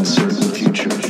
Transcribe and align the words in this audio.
uncertain 0.00 0.50
future. 0.54 1.09